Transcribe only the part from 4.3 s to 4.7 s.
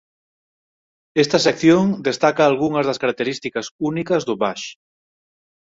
Bash.